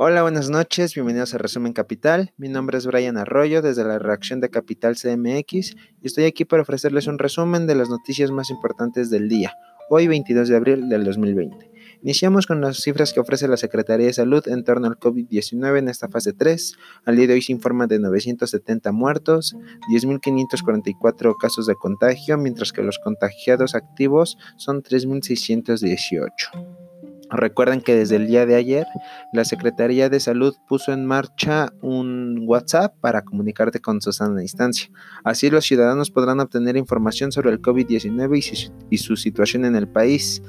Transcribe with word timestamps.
Hola, 0.00 0.22
buenas 0.22 0.48
noches, 0.48 0.94
bienvenidos 0.94 1.34
a 1.34 1.38
Resumen 1.38 1.72
Capital. 1.72 2.32
Mi 2.36 2.48
nombre 2.48 2.78
es 2.78 2.86
Brian 2.86 3.16
Arroyo 3.16 3.62
desde 3.62 3.82
la 3.82 3.98
redacción 3.98 4.40
de 4.40 4.48
Capital 4.48 4.94
CMX 4.94 5.74
y 6.00 6.06
estoy 6.06 6.26
aquí 6.26 6.44
para 6.44 6.62
ofrecerles 6.62 7.08
un 7.08 7.18
resumen 7.18 7.66
de 7.66 7.74
las 7.74 7.88
noticias 7.88 8.30
más 8.30 8.48
importantes 8.48 9.10
del 9.10 9.28
día, 9.28 9.54
hoy 9.90 10.06
22 10.06 10.48
de 10.48 10.54
abril 10.54 10.88
del 10.88 11.02
2020. 11.02 11.72
Iniciamos 12.00 12.46
con 12.46 12.60
las 12.60 12.76
cifras 12.76 13.12
que 13.12 13.18
ofrece 13.18 13.48
la 13.48 13.56
Secretaría 13.56 14.06
de 14.06 14.12
Salud 14.12 14.46
en 14.46 14.62
torno 14.62 14.86
al 14.86 15.00
COVID-19 15.00 15.78
en 15.78 15.88
esta 15.88 16.06
fase 16.06 16.32
3. 16.32 16.76
Al 17.04 17.16
día 17.16 17.26
de 17.26 17.34
hoy 17.34 17.42
se 17.42 17.50
informa 17.50 17.88
de 17.88 17.98
970 17.98 18.92
muertos, 18.92 19.56
10.544 19.92 21.34
casos 21.40 21.66
de 21.66 21.74
contagio, 21.74 22.38
mientras 22.38 22.72
que 22.72 22.84
los 22.84 23.00
contagiados 23.00 23.74
activos 23.74 24.38
son 24.58 24.80
3.618. 24.80 26.87
Recuerden 27.30 27.80
que 27.80 27.94
desde 27.94 28.16
el 28.16 28.26
día 28.26 28.46
de 28.46 28.54
ayer 28.54 28.86
la 29.32 29.44
Secretaría 29.44 30.08
de 30.08 30.20
Salud 30.20 30.54
puso 30.66 30.92
en 30.92 31.04
marcha 31.04 31.72
un 31.82 32.44
WhatsApp 32.46 32.94
para 33.00 33.22
comunicarte 33.22 33.80
con 33.80 34.00
su 34.00 34.12
sana 34.12 34.40
distancia. 34.40 34.90
Así 35.24 35.50
los 35.50 35.64
ciudadanos 35.64 36.10
podrán 36.10 36.40
obtener 36.40 36.76
información 36.76 37.30
sobre 37.32 37.50
el 37.50 37.60
COVID-19 37.60 38.38
y, 38.38 38.94
y 38.94 38.98
su 38.98 39.16
situación 39.16 39.64
en 39.64 39.76
el 39.76 39.88
país. 39.88 40.42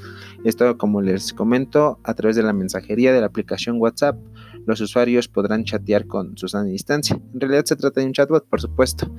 Esto, 0.45 0.77
como 0.77 1.02
les 1.02 1.33
comento, 1.33 1.99
a 2.03 2.13
través 2.13 2.35
de 2.35 2.43
la 2.43 2.53
mensajería 2.53 3.11
de 3.11 3.19
la 3.19 3.27
aplicación 3.27 3.77
WhatsApp 3.80 4.17
los 4.66 4.81
usuarios 4.81 5.27
podrán 5.27 5.63
chatear 5.63 6.05
con 6.05 6.38
Susana 6.38 6.66
a 6.66 6.67
distancia. 6.67 7.20
En 7.34 7.40
realidad 7.40 7.66
se 7.66 7.76
trata 7.76 8.02
de 8.02 8.08
un 8.08 8.13
chatbot, 8.13 8.48
por 8.48 8.62
supuesto, 8.62 9.12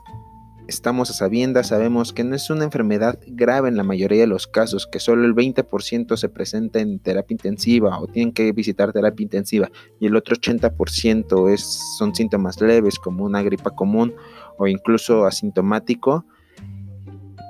Estamos 0.66 1.10
a 1.10 1.14
sabiendas, 1.14 1.68
sabemos 1.68 2.14
que 2.14 2.24
no 2.24 2.38
es 2.38 2.50
una 2.50 2.64
enfermedad 2.64 3.20
grave 3.28 3.68
en 3.68 3.76
la 3.76 3.84
mayoría 3.84 4.22
de 4.22 4.28
los 4.28 4.48
casos, 4.48 4.88
que 4.88 5.02
solo 5.02 5.26
el 5.26 5.36
20% 5.36 6.16
se 6.16 6.30
presenta 6.30 6.80
en 6.80 7.00
terapia 7.00 7.34
intensiva 7.34 8.00
o 8.00 8.08
tienen 8.08 8.34
que 8.34 8.50
visitar 8.54 8.94
terapia 8.94 9.24
intensiva 9.24 9.70
y 10.00 10.08
el 10.08 10.16
otro 10.16 10.38
80% 10.38 11.52
es, 11.52 11.62
son 11.98 12.16
síntomas 12.16 12.62
leves 12.62 12.98
como 12.98 13.26
una 13.26 13.44
gripa 13.44 13.72
común 13.72 14.16
o 14.58 14.66
incluso 14.68 15.26
asintomático 15.26 16.26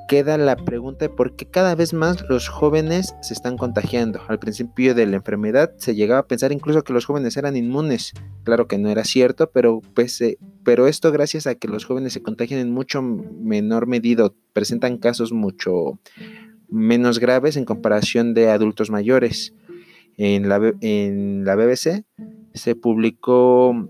queda 0.08 0.38
la 0.38 0.56
pregunta 0.56 1.06
de 1.06 1.10
por 1.10 1.36
qué 1.36 1.46
cada 1.46 1.76
vez 1.76 1.94
más 1.94 2.24
los 2.30 2.48
jóvenes 2.48 3.16
se 3.22 3.34
están 3.34 3.58
contagiando. 3.58 4.22
Al 4.28 4.40
principio 4.40 4.96
de 4.96 5.06
la 5.06 5.18
enfermedad 5.18 5.74
se 5.78 5.96
llegaba 5.96 6.22
a 6.22 6.28
pensar 6.28 6.52
incluso 6.52 6.84
que 6.84 6.94
los 6.94 7.06
jóvenes 7.06 7.38
eran 7.38 7.56
inmunes. 7.56 8.14
Claro 8.44 8.68
que 8.68 8.78
no 8.78 8.90
era 8.90 9.04
cierto, 9.04 9.50
pero, 9.52 9.82
pero 10.64 10.88
esto 10.88 11.12
gracias 11.12 11.48
a 11.48 11.56
que 11.56 11.68
los 11.68 11.86
jóvenes 11.86 12.14
se 12.14 12.22
contagian 12.22 12.60
en 12.60 12.72
mucho 12.72 13.02
menor 13.02 13.88
medida, 13.88 14.32
presentan 14.54 14.98
casos 14.98 15.32
mucho 15.32 16.00
menos 16.70 17.20
graves 17.20 17.58
en 17.58 17.66
comparación 17.66 18.34
de 18.34 18.50
adultos 18.50 18.90
mayores. 18.90 19.54
En 20.18 20.48
la, 20.48 20.74
en 20.82 21.44
la 21.44 21.56
BBC 21.56 22.06
se 22.54 22.76
publicó 22.76 23.90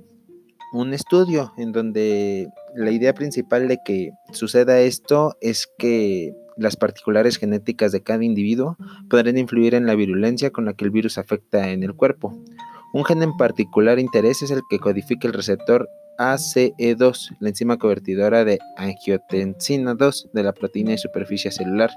un 0.74 0.94
estudio 0.94 1.54
en 1.56 1.72
donde 1.72 2.50
la 2.76 2.90
idea 2.90 3.14
principal 3.14 3.68
de 3.68 3.78
que 3.86 4.12
suceda 4.32 4.80
esto 4.80 5.38
es 5.40 5.68
que 5.78 6.34
las 6.58 6.76
particulares 6.76 7.38
genéticas 7.38 7.92
de 7.92 8.02
cada 8.02 8.24
individuo 8.24 8.76
podrán 9.08 9.38
influir 9.38 9.76
en 9.76 9.86
la 9.86 9.94
virulencia 9.94 10.50
con 10.50 10.66
la 10.66 10.74
que 10.74 10.86
el 10.86 10.92
virus 10.92 11.20
afecta 11.20 11.70
en 11.70 11.84
el 11.84 11.94
cuerpo. 11.94 12.36
Un 12.92 13.06
gen 13.06 13.22
en 13.22 13.38
particular 13.38 14.00
interés 14.00 14.42
es 14.42 14.50
el 14.50 14.62
que 14.68 14.80
codifica 14.80 15.28
el 15.28 15.34
receptor 15.34 15.88
ACE2, 16.18 17.36
la 17.40 17.50
enzima 17.50 17.78
convertidora 17.78 18.46
de 18.46 18.60
angiotensina 18.78 19.94
2 19.94 20.30
de 20.34 20.44
la 20.44 20.54
proteína 20.54 20.92
de 20.92 20.98
superficie 20.98 21.52
celular. 21.52 21.92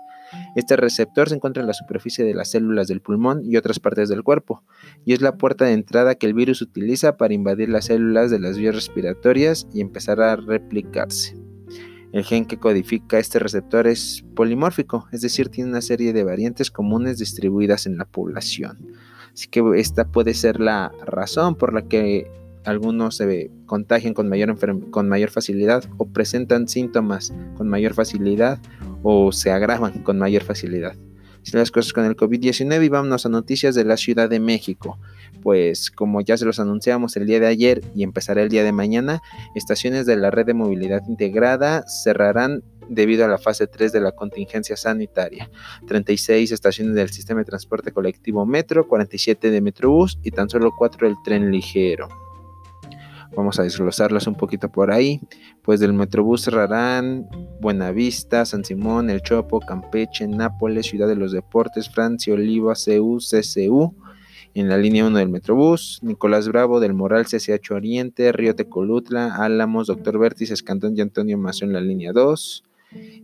Este 0.55 0.77
receptor 0.77 1.29
se 1.29 1.37
encuentra 1.37 1.63
en 1.63 1.67
la 1.67 1.75
superficie 1.75 2.25
de 2.25 2.35
las 2.35 2.51
células 2.51 2.89
del 2.89 3.01
pulmón 3.01 3.43
y 3.45 3.57
otras 3.57 3.79
partes 3.79 4.09
del 4.09 4.23
cuerpo, 4.23 4.63
y 5.05 5.13
es 5.13 5.21
la 5.21 5.37
puerta 5.37 5.65
de 5.65 5.73
entrada 5.73 6.15
que 6.15 6.27
el 6.27 6.35
virus 6.35 6.63
utiliza 6.63 7.17
para 7.17 7.35
invadir 7.35 7.69
las 7.69 7.87
células 7.87 8.31
de 8.31 8.41
las 8.41 8.59
vías 8.59 8.75
respiratorias 8.75 9.67
y 9.73 9.81
empezar 9.81 10.21
a 10.21 10.37
replicarse. 10.37 11.37
El 12.13 12.25
gen 12.25 12.47
que 12.47 12.59
codifica 12.59 13.19
este 13.19 13.39
receptor 13.39 13.87
es 13.87 14.25
polimórfico, 14.35 15.07
es 15.13 15.21
decir, 15.21 15.49
tiene 15.49 15.71
una 15.71 15.83
serie 15.83 16.13
de 16.13 16.25
variantes 16.25 16.71
comunes 16.71 17.19
distribuidas 17.19 17.87
en 17.87 17.99
la 17.99 18.07
población. 18.07 18.93
Así 19.33 19.49
que 19.49 19.63
esta 19.75 20.11
puede 20.11 20.33
ser 20.33 20.61
la 20.61 20.93
razón 21.05 21.57
por 21.57 21.75
la 21.75 21.83
que 21.83 22.31
algunos 22.67 23.17
se 23.17 23.51
contagian 23.67 24.13
con 24.13 24.29
mayor, 24.29 24.57
con 24.91 25.09
mayor 25.09 25.31
facilidad 25.31 25.85
o 25.99 26.07
presentan 26.07 26.69
síntomas 26.69 27.33
con 27.57 27.69
mayor 27.69 27.95
facilidad 27.95 28.59
o 29.03 29.33
se 29.33 29.51
agravan 29.51 30.03
con 30.03 30.19
mayor 30.19 30.43
facilidad. 30.43 30.97
Las 31.53 31.71
cosas 31.71 31.93
con 31.93 32.05
el 32.05 32.17
COVID-19 32.17 32.85
y 32.85 32.89
vámonos 32.89 33.25
a 33.25 33.29
noticias 33.29 33.77
de 33.77 33.85
la 33.85 33.97
Ciudad 33.97 34.29
de 34.29 34.41
México. 34.41 34.99
Pues 35.43 35.93
como 35.93 36.21
ya 36.21 36.37
se 36.37 36.45
los 36.45 36.59
anunciamos 36.59 37.17
el 37.17 37.25
día 37.25 37.39
de 37.39 37.47
ayer 37.47 37.83
y 37.95 38.03
empezará 38.03 38.43
el 38.43 38.49
día 38.49 38.65
de 38.65 38.73
mañana, 38.73 39.23
estaciones 39.55 40.07
de 40.07 40.17
la 40.17 40.33
red 40.33 40.45
de 40.45 40.55
movilidad 40.55 41.03
integrada 41.09 41.87
cerrarán 41.87 42.65
debido 42.89 43.25
a 43.25 43.29
la 43.29 43.39
fase 43.39 43.69
3 43.69 43.93
de 43.93 44.01
la 44.01 44.13
contingencia 44.13 44.77
sanitaria. 44.77 45.49
36 45.87 46.51
estaciones 46.51 46.97
del 46.97 47.11
sistema 47.11 47.41
de 47.41 47.47
transporte 47.47 47.93
colectivo 47.93 48.45
Metro, 48.45 48.89
47 48.89 49.51
de 49.51 49.61
Metrobús 49.61 50.19
y 50.25 50.33
tan 50.33 50.51
solo 50.51 50.73
4 50.77 51.07
del 51.07 51.17
tren 51.25 51.53
ligero. 51.53 52.26
Vamos 53.37 53.61
a 53.61 53.65
desglosarlas 53.65 54.27
un 54.27 54.35
poquito 54.35 54.73
por 54.73 54.91
ahí. 54.91 55.21
Pues 55.63 55.79
del 55.79 55.93
Metrobús 55.93 56.43
cerrarán 56.43 57.29
Buenavista, 57.61 58.47
San 58.47 58.65
Simón, 58.65 59.11
El 59.11 59.21
Chopo, 59.21 59.61
Campeche, 59.61 60.27
Nápoles, 60.27 60.87
Ciudad 60.87 61.07
de 61.07 61.17
los 61.17 61.33
Deportes, 61.33 61.91
Francia, 61.91 62.33
Oliva, 62.33 62.73
CU, 62.73 63.19
CCU. 63.19 63.95
En 64.55 64.71
la 64.71 64.79
línea 64.79 65.05
1 65.05 65.19
del 65.19 65.29
Metrobús, 65.29 65.99
Nicolás 66.03 66.49
Bravo 66.49 66.81
del 66.81 66.95
Moral, 66.95 67.27
CCH 67.27 67.73
Oriente, 67.73 68.33
Río 68.33 68.57
Tecolutla, 68.57 69.37
Álamos, 69.37 69.89
Doctor 69.89 70.19
Vértiz, 70.19 70.51
Escantón 70.51 70.97
y 70.97 71.03
Antonio 71.03 71.37
Mazo 71.37 71.67
en 71.67 71.75
la 71.75 71.83
línea 71.83 72.15
2. 72.15 72.65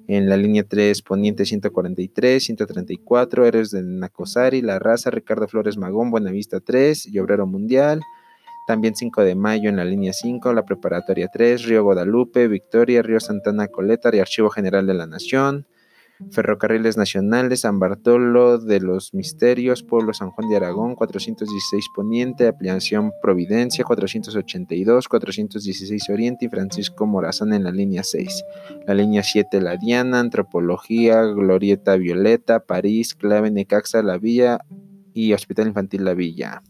En 0.08 0.28
la 0.28 0.36
línea 0.36 0.64
3, 0.64 1.00
Poniente 1.00 1.46
143, 1.46 2.44
134, 2.44 3.46
Héroes 3.46 3.70
de 3.70 3.82
Nacosari, 3.82 4.60
La 4.60 4.78
Raza, 4.78 5.10
Ricardo 5.10 5.48
Flores 5.48 5.78
Magón, 5.78 6.10
Buenavista 6.10 6.60
3 6.60 7.06
y 7.06 7.18
Obrero 7.18 7.46
Mundial. 7.46 8.02
También 8.66 8.94
5 8.94 9.22
de 9.22 9.34
mayo 9.34 9.68
en 9.68 9.76
la 9.76 9.84
línea 9.84 10.12
5, 10.12 10.52
la 10.52 10.64
preparatoria 10.64 11.28
3, 11.32 11.64
Río 11.64 11.82
Guadalupe, 11.82 12.46
Victoria, 12.48 13.02
Río 13.02 13.20
Santana 13.20 13.68
Coleta 13.68 14.10
y 14.12 14.20
Archivo 14.20 14.50
General 14.50 14.86
de 14.86 14.94
la 14.94 15.06
Nación. 15.06 15.66
Ferrocarriles 16.30 16.96
Nacionales, 16.96 17.60
San 17.60 17.78
Bartolo 17.78 18.58
de 18.58 18.80
los 18.80 19.12
Misterios, 19.14 19.82
Pueblo 19.82 20.12
San 20.14 20.30
Juan 20.30 20.48
de 20.48 20.56
Aragón, 20.56 20.94
416 20.94 21.86
Poniente, 21.94 22.46
Ampliación 22.46 23.12
Providencia, 23.20 23.84
482, 23.84 25.08
416 25.08 26.10
Oriente 26.10 26.44
y 26.44 26.48
Francisco 26.48 27.06
Morazán 27.06 27.52
en 27.52 27.64
la 27.64 27.72
línea 27.72 28.04
6. 28.04 28.44
La 28.86 28.94
línea 28.94 29.22
7, 29.22 29.60
La 29.60 29.76
Diana, 29.76 30.20
Antropología, 30.20 31.22
Glorieta 31.22 31.96
Violeta, 31.96 32.60
París, 32.60 33.14
Clave 33.14 33.50
Necaxa, 33.50 34.02
La 34.02 34.18
Villa 34.18 34.60
y 35.12 35.32
Hospital 35.32 35.68
Infantil 35.68 36.04
La 36.04 36.14
Villa. 36.14 36.62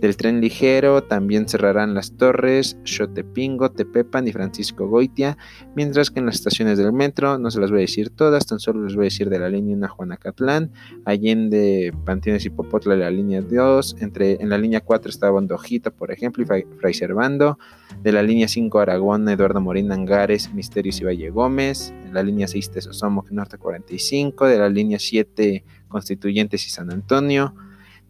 Del 0.00 0.16
tren 0.16 0.40
ligero 0.40 1.02
también 1.02 1.48
cerrarán 1.48 1.94
las 1.94 2.16
torres, 2.16 2.76
Xotepingo, 2.84 3.70
Tepepan 3.70 4.26
y 4.26 4.32
Francisco 4.32 4.88
Goitia, 4.88 5.36
mientras 5.74 6.10
que 6.10 6.20
en 6.20 6.26
las 6.26 6.36
estaciones 6.36 6.78
del 6.78 6.92
metro, 6.92 7.38
no 7.38 7.50
se 7.50 7.60
las 7.60 7.70
voy 7.70 7.80
a 7.80 7.82
decir 7.82 8.10
todas, 8.10 8.46
tan 8.46 8.58
solo 8.58 8.84
les 8.84 8.94
voy 8.94 9.04
a 9.04 9.04
decir 9.04 9.30
de 9.30 9.38
la 9.38 9.48
línea 9.48 9.76
1 9.76 9.88
Juanacatlán, 9.88 10.72
Allende, 11.04 11.92
Panteones 12.04 12.44
y 12.44 12.50
Popotla, 12.50 12.96
la 12.96 13.10
línea 13.10 13.40
2, 13.40 13.96
entre, 14.00 14.42
en 14.42 14.48
la 14.48 14.58
línea 14.58 14.80
4 14.80 15.10
está 15.10 15.30
Bondojito, 15.30 15.92
por 15.92 16.10
ejemplo, 16.10 16.42
y 16.42 16.46
Fray 16.46 16.94
Servando, 16.94 17.58
de 18.02 18.12
la 18.12 18.22
línea 18.22 18.48
5 18.48 18.78
Aragón, 18.78 19.28
Eduardo 19.28 19.60
Morín 19.60 19.92
Angares, 19.92 20.52
Misterios 20.52 21.00
y 21.00 21.04
Valle 21.04 21.30
Gómez, 21.30 21.92
en 22.04 22.14
la 22.14 22.22
línea 22.22 22.48
6 22.48 22.70
Tesosomo, 22.70 23.24
Norte 23.30 23.58
45, 23.58 24.46
de 24.46 24.58
la 24.58 24.68
línea 24.68 24.98
7 24.98 25.64
Constituyentes 25.88 26.66
y 26.66 26.70
San 26.70 26.90
Antonio, 26.90 27.54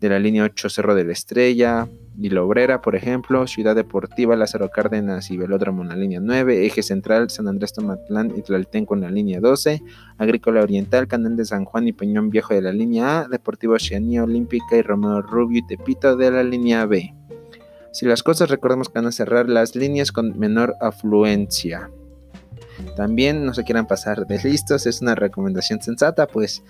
de 0.02 0.10
la 0.10 0.18
línea 0.18 0.44
8 0.44 0.68
Cerro 0.68 0.94
de 0.94 1.04
la 1.04 1.12
Estrella, 1.12 1.88
y 2.18 2.28
La 2.28 2.42
Obrera, 2.42 2.82
por 2.82 2.94
ejemplo, 2.94 3.46
Ciudad 3.46 3.74
Deportiva, 3.74 4.36
Lázaro 4.36 4.70
Cárdenas 4.70 5.30
y 5.30 5.36
Velódromo 5.36 5.82
en 5.82 5.88
la 5.88 5.96
línea 5.96 6.20
9, 6.20 6.66
Eje 6.66 6.82
Central, 6.82 7.30
San 7.30 7.48
Andrés 7.48 7.72
Tomatlán 7.72 8.32
y 8.36 8.42
Tlaltenco 8.42 8.94
en 8.94 9.00
la 9.00 9.10
línea 9.10 9.40
12, 9.40 9.82
Agrícola 10.18 10.60
Oriental, 10.62 11.08
Canal 11.08 11.36
de 11.36 11.44
San 11.44 11.64
Juan 11.64 11.88
y 11.88 11.92
Peñón 11.92 12.28
Viejo 12.30 12.52
de 12.52 12.62
la 12.62 12.72
línea 12.72 13.20
A, 13.20 13.28
Deportivo 13.28 13.74
Oceanía 13.74 14.24
Olímpica 14.24 14.76
y 14.76 14.82
Romeo 14.82 15.22
Rubio 15.22 15.60
y 15.60 15.66
Tepito 15.66 16.16
de 16.16 16.30
la 16.30 16.42
línea 16.42 16.84
B. 16.84 17.14
Si 17.92 18.04
las 18.04 18.22
cosas 18.22 18.50
recordemos 18.50 18.88
que 18.88 18.98
van 18.98 19.06
a 19.06 19.12
cerrar 19.12 19.48
las 19.48 19.74
líneas 19.74 20.12
con 20.12 20.38
menor 20.38 20.74
afluencia. 20.80 21.90
También 22.96 23.44
no 23.44 23.54
se 23.54 23.64
quieran 23.64 23.86
pasar 23.86 24.26
de 24.26 24.38
listos, 24.42 24.86
es 24.86 25.00
una 25.00 25.14
recomendación 25.14 25.80
sensata, 25.80 26.26
pues 26.26 26.62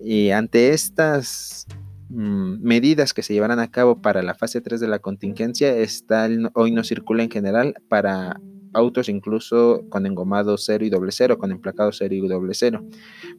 y 0.00 0.30
ante 0.30 0.70
estas 0.70 1.66
mm, 2.14 2.62
medidas 2.62 3.12
que 3.12 3.22
se 3.22 3.34
llevarán 3.34 3.60
a 3.60 3.70
cabo 3.70 4.00
para 4.00 4.22
la 4.22 4.34
fase 4.34 4.60
3 4.60 4.80
de 4.80 4.88
la 4.88 4.98
contingencia 5.00 5.76
está 5.76 6.28
hoy 6.54 6.72
no 6.72 6.84
circula 6.84 7.22
en 7.22 7.30
general 7.30 7.74
para 7.88 8.40
autos 8.74 9.08
incluso 9.08 9.84
con 9.88 10.04
engomado 10.04 10.58
0 10.58 10.84
y 10.84 10.90
doble 10.90 11.12
cero, 11.12 11.38
con 11.38 11.52
emplacado 11.52 11.92
0 11.92 12.14
y 12.14 12.28
doble 12.28 12.54
cero. 12.54 12.84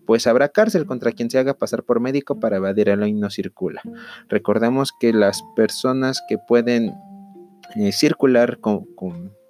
Pues 0.06 0.28
habrá 0.28 0.50
cárcel 0.50 0.86
contra 0.86 1.12
quien 1.12 1.30
se 1.30 1.38
haga 1.38 1.54
pasar 1.54 1.84
por 1.84 2.00
médico 2.00 2.40
para 2.40 2.58
evadir 2.58 2.90
el 2.90 3.04
hoy 3.04 3.14
no 3.14 3.30
circula. 3.30 3.82
Recordemos 4.30 4.92
que 4.98 5.14
las 5.14 5.44
personas 5.56 6.22
que 6.28 6.38
pueden 6.38 6.94
eh, 7.76 7.92
circular 7.92 8.60
con, 8.60 8.88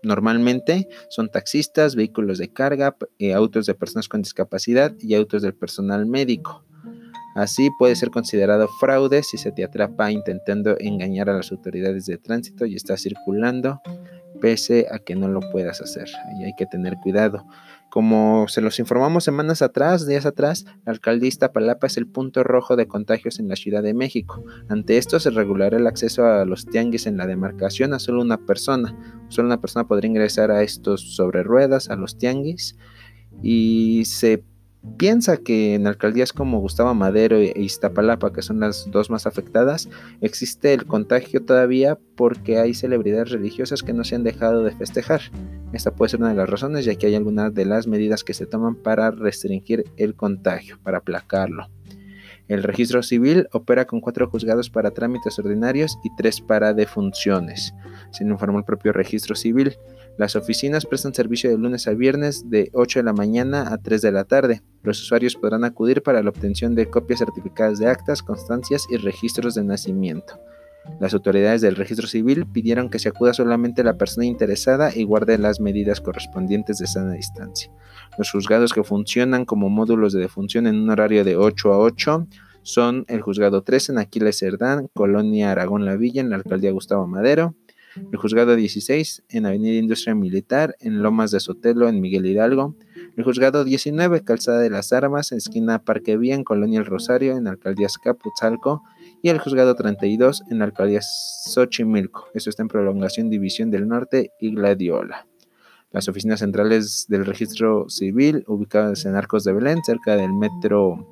normalmente 0.04 0.88
son 1.10 1.30
taxistas, 1.30 1.96
vehículos 1.96 2.38
de 2.38 2.52
carga, 2.52 2.98
eh, 3.20 3.34
autos 3.34 3.66
de 3.66 3.76
personas 3.76 4.10
con 4.10 4.22
discapacidad 4.22 4.94
y 5.00 5.14
autos 5.14 5.42
del 5.42 5.54
personal 5.54 6.06
médico. 6.06 6.66
Así 7.36 7.70
puede 7.70 7.96
ser 7.96 8.12
considerado 8.12 8.70
fraude 8.80 9.22
si 9.22 9.38
se 9.38 9.52
te 9.52 9.66
atrapa 9.66 10.10
intentando 10.10 10.78
engañar 10.80 11.30
a 11.30 11.34
las 11.34 11.52
autoridades 11.52 12.06
de 12.06 12.18
tránsito 12.18 12.66
y 12.66 12.76
está 12.76 12.96
circulando 12.96 13.82
pese 14.40 14.88
a 14.92 15.00
que 15.00 15.16
no 15.16 15.28
lo 15.28 15.42
puedas 15.52 15.82
hacer. 15.82 16.08
Ahí 16.28 16.46
hay 16.46 16.56
que 16.56 16.66
tener 16.66 16.96
cuidado. 16.98 17.46
Como 17.90 18.48
se 18.48 18.62
los 18.62 18.80
informamos 18.80 19.24
semanas 19.24 19.62
atrás, 19.62 20.08
días 20.08 20.26
atrás, 20.26 20.66
la 20.86 20.92
alcaldía 20.92 21.52
Palapa 21.54 21.88
es 21.88 21.98
el 21.98 22.08
punto 22.08 22.44
rojo 22.44 22.76
de 22.76 22.88
contagios 22.88 23.40
en 23.40 23.48
la 23.48 23.56
Ciudad 23.56 23.84
de 23.84 23.94
México. 23.94 24.44
Ante 24.70 24.98
esto 24.98 25.20
se 25.20 25.30
regulará 25.30 25.78
el 25.78 25.88
acceso 25.88 26.26
a 26.26 26.46
los 26.46 26.66
tianguis 26.66 27.06
en 27.08 27.18
la 27.18 27.28
demarcación 27.28 27.94
a 27.94 28.00
solo 28.00 28.22
una 28.22 28.38
persona. 28.38 28.96
Solo 29.30 29.48
una 29.48 29.62
persona 29.62 29.88
podría 29.88 30.10
ingresar 30.10 30.52
a 30.52 30.64
estos 30.64 31.16
sobre 31.16 31.44
ruedas, 31.44 31.90
a 31.90 31.96
los 31.96 32.18
tianguis, 32.18 32.78
y 33.42 34.04
se 34.06 34.44
piensa 34.98 35.38
que 35.38 35.76
en 35.76 35.88
alcaldías 35.88 36.34
como 36.34 36.60
Gustavo 36.60 36.94
Madero 36.94 37.38
e 37.38 37.54
Iztapalapa, 37.56 38.32
que 38.32 38.42
son 38.42 38.60
las 38.60 38.90
dos 38.92 39.10
más 39.10 39.28
afectadas, 39.28 39.90
existe 40.22 40.74
el 40.74 40.86
contagio 40.86 41.44
todavía 41.44 41.98
porque 42.16 42.60
hay 42.60 42.74
celebridades 42.74 43.32
religiosas 43.32 43.84
que 43.84 43.94
no 43.94 44.04
se 44.04 44.16
han 44.16 44.24
dejado 44.24 44.64
de 44.64 44.72
festejar. 44.72 45.22
Esta 45.74 45.92
puede 45.92 46.10
ser 46.10 46.22
una 46.22 46.30
de 46.30 46.36
las 46.36 46.50
razones, 46.50 46.86
ya 46.86 46.96
que 46.96 47.08
hay 47.08 47.16
algunas 47.16 47.54
de 47.54 47.66
las 47.66 47.88
medidas 47.88 48.24
que 48.24 48.34
se 48.34 48.46
toman 48.46 48.76
para 48.76 49.12
restringir 49.12 49.86
el 49.98 50.16
contagio, 50.16 50.80
para 50.84 51.00
aplacarlo. 51.00 51.68
El 52.48 52.62
registro 52.62 53.02
civil 53.02 53.48
opera 53.54 53.86
con 53.86 54.02
cuatro 54.02 54.30
juzgados 54.30 54.70
para 54.70 54.92
trámites 54.92 55.40
ordinarios 55.40 55.98
y 56.04 56.16
tres 56.16 56.42
para 56.42 56.74
defunciones, 56.74 57.74
se 58.12 58.24
informó 58.24 58.60
el 58.60 58.66
propio 58.66 58.94
registro 58.94 59.36
civil. 59.36 59.78
Las 60.18 60.38
oficinas 60.38 60.86
prestan 60.86 61.14
servicio 61.14 61.50
de 61.50 61.58
lunes 61.58 61.88
a 61.88 61.94
viernes 61.94 62.50
de 62.50 62.70
8 62.74 63.00
de 63.00 63.04
la 63.04 63.12
mañana 63.12 63.74
a 63.74 63.78
3 63.78 64.02
de 64.02 64.12
la 64.14 64.24
tarde. 64.24 64.62
Los 64.82 65.02
usuarios 65.02 65.36
podrán 65.36 65.66
acudir 65.66 66.04
para 66.04 66.24
la 66.24 66.30
obtención 66.30 66.74
de 66.74 66.90
copias 66.90 67.20
certificadas 67.20 67.80
de 67.80 67.88
actas, 67.88 68.24
constancias 68.24 68.86
y 68.90 68.96
registros 68.96 69.56
de 69.56 69.66
nacimiento. 69.66 70.40
Las 71.02 71.14
autoridades 71.14 71.62
del 71.62 71.76
registro 71.76 72.08
civil 72.08 72.46
pidieron 72.46 72.90
que 72.90 73.00
se 73.00 73.10
acuda 73.10 73.34
solamente 73.34 73.84
la 73.84 73.98
persona 73.98 74.26
interesada 74.26 74.96
y 74.96 75.04
guarde 75.04 75.38
las 75.38 75.60
medidas 75.60 76.00
correspondientes 76.00 76.78
de 76.78 76.88
sana 76.88 77.14
distancia. 77.14 77.72
Los 78.18 78.32
juzgados 78.32 78.72
que 78.72 78.84
funcionan 78.84 79.44
como 79.44 79.70
módulos 79.70 80.14
de 80.14 80.22
defunción 80.22 80.66
en 80.68 80.76
un 80.76 80.90
horario 80.90 81.26
de 81.26 81.36
8 81.36 81.74
a 81.74 81.80
8 81.80 82.28
son 82.62 83.04
el 83.10 83.22
juzgado 83.22 83.64
3 83.64 83.90
en 83.90 83.98
Aquiles 83.98 84.40
Cerdán, 84.40 84.88
Colonia 84.94 85.52
Aragón 85.52 85.86
La 85.86 85.98
Villa, 85.98 86.22
en 86.22 86.30
la 86.30 86.38
alcaldía 86.38 86.72
Gustavo 86.72 87.06
Madero, 87.06 87.56
el 87.96 88.18
juzgado 88.18 88.56
16 88.56 89.24
en 89.30 89.46
Avenida 89.46 89.78
Industria 89.78 90.16
Militar, 90.16 90.76
en 90.80 91.02
Lomas 91.02 91.32
de 91.32 91.40
Sotelo, 91.40 91.88
en 91.88 92.02
Miguel 92.02 92.26
Hidalgo, 92.26 92.76
el 93.16 93.24
juzgado 93.24 93.64
19, 93.64 94.24
Calzada 94.24 94.60
de 94.60 94.70
las 94.70 94.92
Armas, 94.92 95.32
en 95.32 95.38
esquina 95.38 95.80
Parque 95.80 96.18
Vía, 96.18 96.36
en 96.36 96.44
Colonia 96.44 96.80
El 96.80 96.86
Rosario, 96.86 97.38
en 97.38 97.48
Alcaldías 97.48 97.98
Caputzalco, 97.98 98.84
y 99.22 99.30
el 99.30 99.40
juzgado 99.40 99.76
32 99.76 100.44
en 100.50 100.62
Alcaldía 100.62 101.02
Xochimilco. 101.02 102.28
Eso 102.34 102.50
está 102.50 102.64
en 102.64 102.68
prolongación 102.68 103.30
División 103.30 103.72
del 103.72 103.88
Norte 103.88 104.32
y 104.40 104.54
Gladiola. 104.54 105.28
Las 105.92 106.10
oficinas 106.10 106.40
centrales 106.40 107.06
del 107.08 107.26
registro 107.26 107.90
civil, 107.90 108.44
ubicadas 108.48 109.06
en 109.06 109.16
Arcos 109.16 109.46
de 109.46 109.54
Belén, 109.54 109.82
cerca 109.86 110.18
del 110.18 110.34
metro 110.34 111.08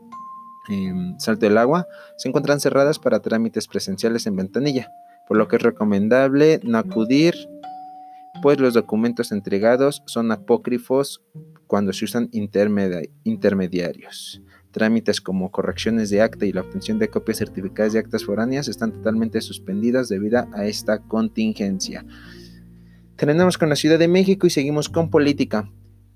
em, 0.69 1.17
Salto 1.19 1.45
del 1.45 1.57
Agua, 1.57 1.87
se 2.17 2.27
encuentran 2.27 2.59
cerradas 2.59 2.99
para 2.99 3.21
trámites 3.21 3.67
presenciales 3.67 4.27
en 4.27 4.35
ventanilla 4.35 4.89
por 5.27 5.37
lo 5.37 5.47
que 5.47 5.57
es 5.57 5.61
recomendable 5.61 6.59
no 6.63 6.77
acudir, 6.77 7.35
pues 8.41 8.59
los 8.59 8.73
documentos 8.73 9.31
entregados 9.31 10.03
son 10.05 10.31
apócrifos 10.31 11.21
cuando 11.67 11.93
se 11.93 12.05
usan 12.05 12.29
intermediarios. 12.31 14.41
Trámites 14.71 15.21
como 15.21 15.51
correcciones 15.51 16.09
de 16.09 16.21
acta 16.21 16.45
y 16.45 16.51
la 16.51 16.61
obtención 16.61 16.99
de 16.99 17.09
copias 17.09 17.37
certificadas 17.37 17.93
de 17.93 17.99
actas 17.99 18.25
foráneas 18.25 18.67
están 18.67 18.91
totalmente 18.91 19.39
suspendidas 19.39 20.09
debido 20.09 20.45
a 20.53 20.65
esta 20.65 20.99
contingencia. 20.99 22.05
Terminamos 23.15 23.57
con 23.57 23.69
la 23.69 23.75
Ciudad 23.75 23.99
de 23.99 24.07
México 24.07 24.47
y 24.47 24.49
seguimos 24.49 24.89
con 24.89 25.09
política 25.09 25.69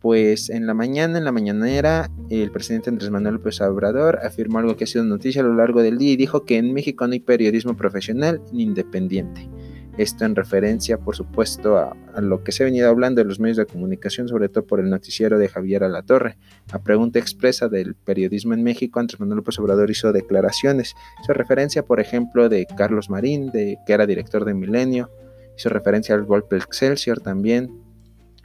pues 0.07 0.49
en 0.49 0.65
la 0.65 0.73
mañana, 0.73 1.17
en 1.17 1.25
la 1.25 1.33
mañanera, 1.33 2.09
el 2.29 2.49
presidente 2.49 2.89
Andrés 2.89 3.09
Manuel 3.09 3.35
López 3.35 3.59
Obrador 3.59 4.19
afirmó 4.23 4.59
algo 4.59 4.77
que 4.77 4.85
ha 4.85 4.87
sido 4.87 5.03
noticia 5.03 5.41
a 5.41 5.43
lo 5.43 5.53
largo 5.53 5.81
del 5.81 5.97
día 5.97 6.13
y 6.13 6.15
dijo 6.15 6.45
que 6.45 6.57
en 6.57 6.73
México 6.73 7.05
no 7.05 7.11
hay 7.11 7.19
periodismo 7.19 7.75
profesional 7.75 8.41
ni 8.53 8.63
independiente. 8.63 9.49
Esto 9.97 10.23
en 10.23 10.37
referencia, 10.37 10.97
por 10.97 11.17
supuesto, 11.17 11.77
a, 11.77 11.93
lo 12.21 12.41
que 12.41 12.53
se 12.53 12.63
ha 12.63 12.67
venido 12.67 12.87
hablando 12.87 13.19
de 13.19 13.27
los 13.27 13.41
medios 13.41 13.57
de 13.57 13.65
comunicación, 13.65 14.29
sobre 14.29 14.47
todo 14.47 14.65
por 14.65 14.79
el 14.79 14.89
noticiero 14.89 15.37
de 15.39 15.49
Javier 15.49 15.83
Alatorre. 15.83 16.37
A 16.71 16.79
pregunta 16.79 17.19
expresa 17.19 17.67
del 17.67 17.93
periodismo 17.93 18.53
en 18.53 18.63
México, 18.63 19.01
Andrés 19.01 19.19
Manuel 19.19 19.39
López 19.39 19.59
Obrador 19.59 19.91
hizo 19.91 20.13
declaraciones. 20.13 20.95
Hizo 21.21 21.33
referencia, 21.33 21.83
por 21.83 21.99
ejemplo, 21.99 22.47
de 22.47 22.65
Carlos 22.77 23.09
Marín, 23.09 23.51
de, 23.51 23.77
que 23.85 23.91
era 23.91 24.05
director 24.05 24.45
de 24.45 24.53
Milenio. 24.53 25.11
Hizo 25.57 25.67
referencia 25.67 26.15
al 26.15 26.23
golpe 26.23 26.55
Excelsior 26.55 27.19
también, 27.19 27.73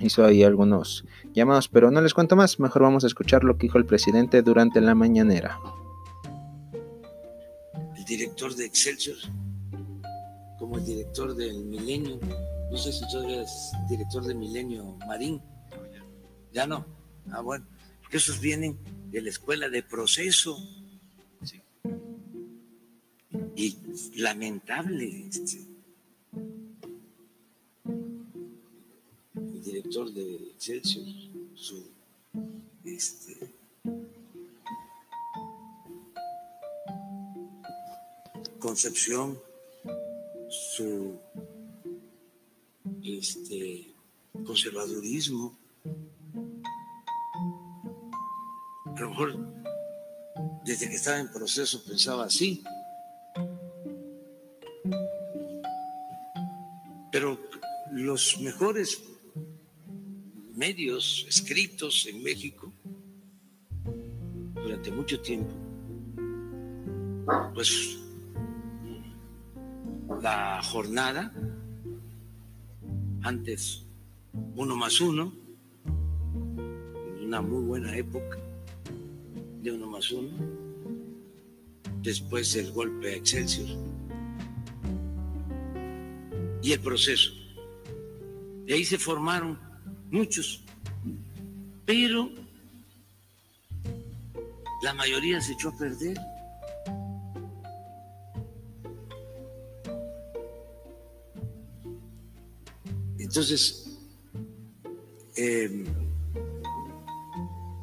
hizo 0.02 0.24
ahí 0.24 0.42
algunos 0.42 1.04
llamados, 1.34 1.68
pero 1.68 1.90
no 1.90 2.00
les 2.00 2.14
cuento 2.14 2.36
más, 2.36 2.60
mejor 2.60 2.82
vamos 2.82 3.04
a 3.04 3.06
escuchar 3.06 3.44
lo 3.44 3.56
que 3.56 3.66
dijo 3.66 3.78
el 3.78 3.86
presidente 3.86 4.42
durante 4.42 4.80
la 4.80 4.94
mañanera. 4.94 5.58
El 7.96 8.04
director 8.04 8.54
de 8.54 8.66
Excelsior, 8.66 9.16
como 10.58 10.78
el 10.78 10.84
director 10.84 11.34
del 11.34 11.64
Milenio, 11.64 12.18
no 12.70 12.76
sé 12.76 12.92
si 12.92 13.06
todavía 13.10 13.42
es 13.42 13.72
director 13.88 14.24
de 14.24 14.34
Milenio 14.34 14.96
Marín, 15.06 15.40
ya 16.52 16.66
no, 16.66 16.86
ah 17.30 17.40
bueno, 17.40 17.66
porque 18.00 18.18
esos 18.18 18.40
vienen 18.40 18.78
de 19.10 19.22
la 19.22 19.30
escuela 19.30 19.68
de 19.68 19.82
proceso. 19.82 20.58
Y 23.54 23.76
lamentable, 24.16 25.26
este, 25.28 25.66
de 29.82 30.34
Excelsior, 30.54 31.04
su 31.54 31.84
este, 32.84 33.52
concepción, 38.58 39.38
su 40.48 41.18
este, 43.02 43.92
conservadurismo. 44.44 45.58
A 48.96 49.00
lo 49.00 49.10
mejor 49.10 49.36
desde 50.64 50.88
que 50.88 50.94
estaba 50.94 51.18
en 51.18 51.30
proceso 51.30 51.82
pensaba 51.84 52.24
así. 52.24 52.62
Pero 57.10 57.38
los 57.90 58.40
mejores 58.40 59.11
medios 60.62 61.26
escritos 61.28 62.06
en 62.06 62.22
México 62.22 62.72
durante 64.54 64.92
mucho 64.92 65.20
tiempo, 65.20 65.52
pues 67.52 67.98
la 70.22 70.62
jornada, 70.62 71.32
antes 73.22 73.84
uno 74.54 74.76
más 74.76 75.00
uno, 75.00 75.32
en 75.84 77.24
una 77.26 77.42
muy 77.42 77.64
buena 77.64 77.96
época 77.96 78.38
de 79.62 79.72
uno 79.72 79.88
más 79.88 80.12
uno, 80.12 80.30
después 82.02 82.54
el 82.54 82.70
golpe 82.70 83.08
a 83.08 83.16
Excelsior 83.16 83.66
y 86.62 86.70
el 86.70 86.78
proceso. 86.78 87.32
De 88.64 88.74
ahí 88.74 88.84
se 88.84 88.96
formaron 88.96 89.71
muchos, 90.12 90.62
pero 91.84 92.30
la 94.82 94.94
mayoría 94.94 95.40
se 95.40 95.54
echó 95.54 95.70
a 95.70 95.78
perder. 95.78 96.16
Entonces, 103.18 103.98
em, 105.36 105.86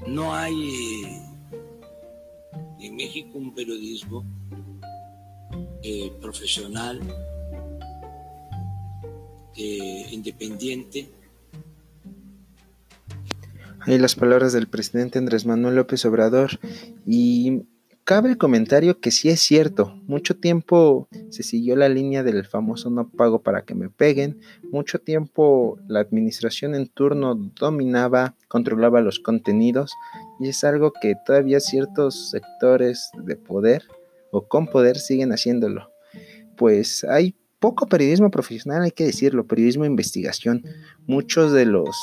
no 0.07 0.33
hay 0.33 1.03
en 2.79 2.95
México 2.95 3.37
un 3.39 3.53
periodismo 3.55 4.23
eh, 5.81 6.11
profesional, 6.21 7.01
eh, 9.55 10.07
independiente. 10.11 11.18
Las 13.97 14.15
palabras 14.15 14.53
del 14.53 14.67
presidente 14.67 15.17
Andrés 15.19 15.45
Manuel 15.45 15.75
López 15.75 16.05
Obrador 16.05 16.59
y 17.05 17.63
Cabe 18.09 18.29
el 18.29 18.39
comentario 18.39 18.99
que 18.99 19.11
sí 19.11 19.29
es 19.29 19.39
cierto, 19.39 19.93
mucho 20.07 20.35
tiempo 20.35 21.07
se 21.29 21.43
siguió 21.43 21.75
la 21.75 21.89
línea 21.89 22.23
del 22.23 22.43
famoso 22.43 22.89
no 22.89 23.07
pago 23.07 23.43
para 23.43 23.65
que 23.65 23.75
me 23.75 23.91
peguen, 23.91 24.39
mucho 24.71 24.97
tiempo 24.97 25.77
la 25.87 25.99
administración 25.99 26.73
en 26.73 26.87
turno 26.87 27.35
dominaba, 27.35 28.35
controlaba 28.47 29.01
los 29.01 29.19
contenidos 29.19 29.91
y 30.39 30.47
es 30.47 30.63
algo 30.63 30.91
que 30.99 31.13
todavía 31.23 31.59
ciertos 31.59 32.31
sectores 32.31 33.11
de 33.23 33.35
poder 33.35 33.83
o 34.31 34.47
con 34.47 34.65
poder 34.65 34.97
siguen 34.97 35.31
haciéndolo. 35.31 35.91
Pues 36.57 37.03
hay 37.03 37.35
poco 37.59 37.85
periodismo 37.85 38.31
profesional, 38.31 38.81
hay 38.81 38.91
que 38.91 39.05
decirlo, 39.05 39.45
periodismo 39.45 39.83
de 39.83 39.91
investigación. 39.91 40.63
Muchos 41.05 41.51
de 41.51 41.65
los 41.65 41.95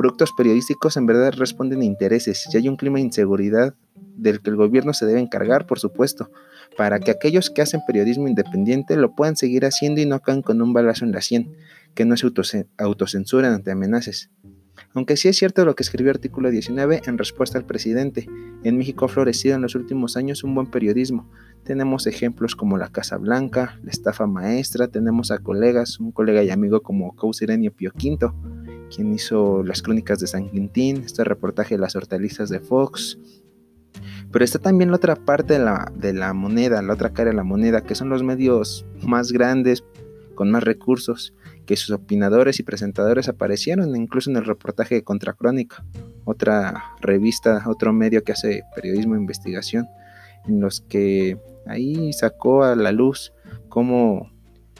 productos 0.00 0.32
periodísticos 0.32 0.96
en 0.96 1.04
verdad 1.04 1.34
responden 1.36 1.82
a 1.82 1.84
intereses. 1.84 2.46
Si 2.50 2.56
hay 2.56 2.70
un 2.70 2.76
clima 2.76 2.96
de 2.96 3.04
inseguridad 3.04 3.74
del 4.16 4.40
que 4.40 4.48
el 4.48 4.56
gobierno 4.56 4.94
se 4.94 5.04
debe 5.04 5.20
encargar, 5.20 5.66
por 5.66 5.78
supuesto, 5.78 6.30
para 6.74 7.00
que 7.00 7.10
aquellos 7.10 7.50
que 7.50 7.60
hacen 7.60 7.82
periodismo 7.86 8.26
independiente 8.26 8.96
lo 8.96 9.14
puedan 9.14 9.36
seguir 9.36 9.66
haciendo 9.66 10.00
y 10.00 10.06
no 10.06 10.20
caen 10.20 10.40
con 10.40 10.62
un 10.62 10.72
balazo 10.72 11.04
en 11.04 11.12
la 11.12 11.20
sien, 11.20 11.54
que 11.94 12.06
no 12.06 12.16
se 12.16 12.26
autocensuran 12.78 13.52
ante 13.52 13.72
amenazas. 13.72 14.30
Aunque 14.94 15.18
sí 15.18 15.28
es 15.28 15.36
cierto 15.36 15.66
lo 15.66 15.74
que 15.74 15.82
escribió 15.82 16.10
artículo 16.10 16.50
19 16.50 17.02
en 17.04 17.18
respuesta 17.18 17.58
al 17.58 17.66
presidente, 17.66 18.26
en 18.64 18.78
México 18.78 19.04
ha 19.04 19.08
florecido 19.08 19.56
en 19.56 19.60
los 19.60 19.74
últimos 19.74 20.16
años 20.16 20.44
un 20.44 20.54
buen 20.54 20.68
periodismo. 20.68 21.30
Tenemos 21.62 22.06
ejemplos 22.06 22.56
como 22.56 22.78
la 22.78 22.88
Casa 22.88 23.18
Blanca, 23.18 23.78
la 23.82 23.90
estafa 23.90 24.26
maestra, 24.26 24.88
tenemos 24.88 25.30
a 25.30 25.40
colegas, 25.40 26.00
un 26.00 26.10
colega 26.10 26.42
y 26.42 26.48
amigo 26.48 26.80
como 26.80 27.14
Cousirenio 27.14 27.70
Pio 27.74 27.92
Quinto, 27.92 28.34
quien 28.94 29.12
hizo 29.14 29.62
las 29.62 29.82
crónicas 29.82 30.18
de 30.18 30.26
San 30.26 30.50
Quintín, 30.50 30.98
este 31.04 31.24
reportaje 31.24 31.76
de 31.76 31.80
las 31.80 31.96
hortalizas 31.96 32.48
de 32.48 32.60
Fox, 32.60 33.18
pero 34.32 34.44
está 34.44 34.58
también 34.58 34.90
la 34.90 34.96
otra 34.96 35.16
parte 35.16 35.54
de 35.54 35.58
la, 35.60 35.90
de 35.96 36.12
la 36.12 36.32
moneda, 36.32 36.82
la 36.82 36.94
otra 36.94 37.12
cara 37.12 37.30
de 37.30 37.36
la 37.36 37.44
moneda, 37.44 37.82
que 37.82 37.94
son 37.94 38.08
los 38.08 38.22
medios 38.22 38.86
más 39.02 39.32
grandes, 39.32 39.84
con 40.34 40.50
más 40.50 40.62
recursos, 40.62 41.34
que 41.66 41.76
sus 41.76 41.90
opinadores 41.90 42.58
y 42.60 42.62
presentadores 42.62 43.28
aparecieron 43.28 43.94
incluso 43.94 44.30
en 44.30 44.36
el 44.36 44.44
reportaje 44.44 44.94
de 44.96 45.04
Contracrónica, 45.04 45.84
otra 46.24 46.94
revista, 47.00 47.64
otro 47.66 47.92
medio 47.92 48.24
que 48.24 48.32
hace 48.32 48.62
periodismo 48.74 49.14
e 49.14 49.18
investigación, 49.18 49.88
en 50.46 50.60
los 50.60 50.80
que 50.80 51.38
ahí 51.66 52.12
sacó 52.12 52.64
a 52.64 52.74
la 52.76 52.92
luz 52.92 53.32
cómo 53.68 54.30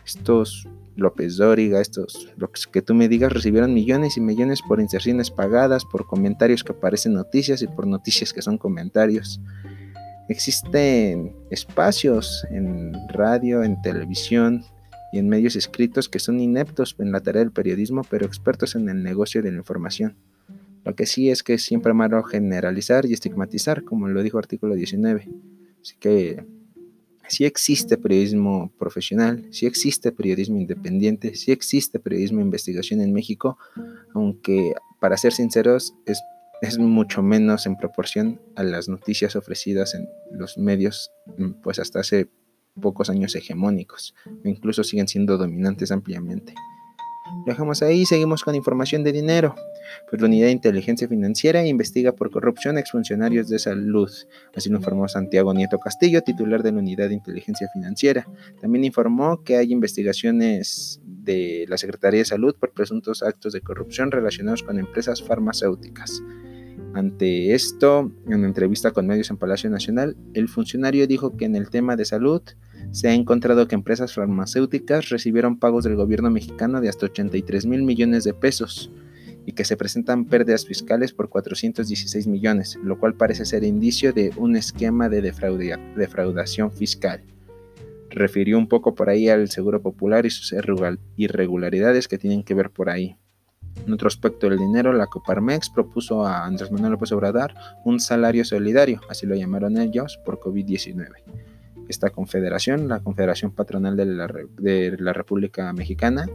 estos 0.07 0.67
López 1.01 1.37
Dóriga, 1.37 1.81
estos, 1.81 2.29
lo 2.37 2.51
que 2.53 2.83
tú 2.83 2.95
me 2.95 3.09
digas, 3.09 3.33
recibieron 3.33 3.75
millones 3.75 4.17
y 4.17 4.21
millones 4.21 4.61
por 4.67 4.81
inserciones 4.81 5.31
pagadas, 5.31 5.85
por 5.85 6.07
comentarios 6.07 6.63
que 6.63 6.73
aparecen 6.73 7.15
noticias 7.15 7.63
y 7.63 7.67
por 7.67 7.87
noticias 7.87 8.33
que 8.33 8.43
son 8.43 8.59
comentarios. 8.59 9.41
Existen 10.29 11.35
espacios 11.51 12.47
en 12.51 12.93
radio, 13.09 13.65
en 13.65 13.81
televisión 13.83 14.63
y 15.13 15.19
en 15.19 15.29
medios 15.29 15.57
escritos 15.57 16.09
que 16.09 16.21
son 16.21 16.39
ineptos 16.39 16.95
en 16.99 17.11
la 17.11 17.21
tarea 17.21 17.41
del 17.41 17.53
periodismo, 17.53 18.03
pero 18.09 18.27
expertos 18.27 18.77
en 18.77 18.89
el 18.89 19.03
negocio 19.03 19.43
de 19.43 19.51
la 19.51 19.59
información. 19.59 20.17
Lo 20.85 20.95
que 20.95 21.07
sí 21.07 21.31
es 21.31 21.43
que 21.43 21.55
es 21.55 21.63
siempre 21.63 21.95
malo 21.95 22.23
generalizar 22.23 23.07
y 23.07 23.13
estigmatizar, 23.13 23.85
como 23.85 24.09
lo 24.09 24.23
dijo 24.23 24.39
artículo 24.39 24.75
19. 24.75 25.29
Así 25.81 25.97
que 25.99 26.45
si 27.31 27.45
existe 27.45 27.97
periodismo 27.97 28.73
profesional, 28.77 29.47
si 29.53 29.65
existe 29.67 30.11
periodismo 30.11 30.59
independiente, 30.59 31.37
si 31.37 31.53
existe 31.53 32.01
periodismo 32.01 32.39
de 32.39 32.47
investigación 32.47 33.01
en 33.01 33.13
México, 33.13 33.57
aunque 34.15 34.75
para 35.01 35.17
ser 35.17 35.33
sinceros 35.33 35.95
es, 36.07 36.21
es 36.61 36.77
mucho 36.79 37.23
menos 37.23 37.67
en 37.67 37.77
proporción 37.77 38.41
a 38.57 38.65
las 38.65 38.89
noticias 38.89 39.37
ofrecidas 39.37 39.95
en 39.95 40.09
los 40.33 40.59
medios, 40.59 41.13
pues 41.63 41.79
hasta 41.79 42.01
hace 42.01 42.29
pocos 42.81 43.11
años 43.11 43.37
hegemónicos, 43.37 44.13
incluso 44.45 44.83
siguen 44.83 45.07
siendo 45.07 45.39
dominantes 45.39 45.93
ampliamente. 45.93 46.53
Dejamos 47.47 47.83
ahí 47.83 48.03
y 48.03 48.07
seguimos 48.07 48.45
con 48.45 48.55
información 48.55 49.03
de 49.03 49.13
dinero. 49.13 49.55
Pues 50.09 50.21
la 50.21 50.29
Unidad 50.29 50.47
de 50.47 50.53
Inteligencia 50.53 51.09
Financiera 51.09 51.67
investiga 51.67 52.13
por 52.13 52.31
corrupción 52.31 52.77
a 52.77 52.81
exfuncionarios 52.81 53.49
de 53.49 53.59
salud. 53.59 54.11
Así 54.55 54.69
lo 54.69 54.77
informó 54.77 55.09
Santiago 55.09 55.53
Nieto 55.55 55.79
Castillo, 55.79 56.23
titular 56.23 56.63
de 56.63 56.73
la 56.73 56.79
Unidad 56.79 57.09
de 57.09 57.15
Inteligencia 57.15 57.69
Financiera. 57.73 58.27
También 58.61 58.85
informó 58.85 59.43
que 59.43 59.57
hay 59.57 59.73
investigaciones 59.73 61.01
de 61.05 61.67
la 61.69 61.79
Secretaría 61.79 62.21
de 62.21 62.25
Salud 62.25 62.55
por 62.59 62.73
presuntos 62.73 63.23
actos 63.23 63.53
de 63.53 63.61
corrupción 63.61 64.11
relacionados 64.11 64.63
con 64.63 64.79
empresas 64.79 65.23
farmacéuticas. 65.23 66.23
Ante 66.93 67.55
esto, 67.55 68.11
en 68.27 68.35
una 68.35 68.49
entrevista 68.49 68.91
con 68.91 69.07
medios 69.07 69.31
en 69.31 69.37
Palacio 69.37 69.71
Nacional, 69.71 70.17
el 70.35 70.49
funcionario 70.49 71.07
dijo 71.07 71.37
que 71.37 71.45
en 71.45 71.55
el 71.55 71.71
tema 71.71 71.95
de 71.95 72.05
salud 72.05 72.43
se 72.91 73.09
ha 73.09 73.15
encontrado 73.15 73.69
que 73.69 73.77
empresas 73.77 74.15
farmacéuticas 74.15 75.09
recibieron 75.09 75.59
pagos 75.59 75.85
del 75.85 75.95
gobierno 75.95 76.31
mexicano 76.31 76.81
de 76.81 76.89
hasta 76.89 77.07
83 77.07 77.67
mil 77.67 77.85
millones 77.85 78.25
de 78.25 78.35
pesos 78.35 78.91
y 79.47 79.53
que 79.53 79.65
se 79.65 79.77
presentan 79.77 80.25
pérdidas 80.25 80.67
fiscales 80.67 81.13
por 81.13 81.29
416 81.29 82.27
millones, 82.27 82.77
lo 82.83 82.99
cual 82.99 83.15
parece 83.15 83.45
ser 83.45 83.63
indicio 83.63 84.13
de 84.13 84.33
un 84.37 84.57
esquema 84.57 85.09
de 85.09 85.23
defraudación 85.23 86.73
fiscal. 86.73 87.23
Refirió 88.11 88.59
un 88.59 88.69
poco 88.69 88.97
por 88.97 89.09
ahí 89.09 89.29
al 89.29 89.49
Seguro 89.49 89.81
Popular 89.81 90.27
y 90.27 90.31
sus 90.31 90.53
irregularidades 91.17 92.09
que 92.09 92.19
tienen 92.19 92.43
que 92.43 92.55
ver 92.55 92.71
por 92.71 92.91
ahí. 92.91 93.17
En 93.87 93.93
otro 93.93 94.09
aspecto 94.09 94.49
del 94.49 94.59
dinero, 94.59 94.93
la 94.93 95.07
Coparmex 95.07 95.71
propuso 95.71 96.25
a 96.25 96.45
Andrés 96.45 96.71
Manuel 96.71 96.93
López 96.93 97.13
Obrador 97.13 97.55
un 97.85 98.01
salario 98.01 98.45
solidario, 98.45 99.01
así 99.09 99.27
lo 99.27 99.35
llamaron 99.35 99.79
ellos, 99.79 100.19
por 100.25 100.39
COVID-19 100.39 101.09
esta 101.91 102.11
confederación, 102.11 102.89
la 102.89 103.01
Confederación 103.01 103.51
Patronal 103.51 103.97
de 103.97 104.07
la, 104.07 105.13
República 105.13 105.73
Mexicana, 105.73 106.27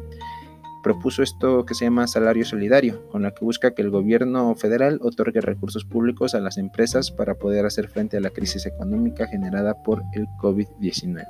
propuso 0.83 1.23
esto 1.23 1.65
que 1.65 1.73
se 1.73 1.85
llama 1.85 2.07
salario 2.07 2.45
solidario, 2.45 3.07
con 3.09 3.23
la 3.23 3.31
que 3.31 3.43
busca 3.43 3.73
que 3.73 3.81
el 3.81 3.89
gobierno 3.89 4.53
federal 4.55 4.99
otorgue 5.01 5.41
recursos 5.41 5.85
públicos 5.85 6.35
a 6.35 6.41
las 6.41 6.57
empresas 6.57 7.09
para 7.09 7.35
poder 7.35 7.65
hacer 7.65 7.87
frente 7.87 8.17
a 8.17 8.19
la 8.19 8.29
crisis 8.29 8.65
económica 8.67 9.27
generada 9.27 9.81
por 9.81 10.03
el 10.13 10.27
COVID-19. 10.41 11.25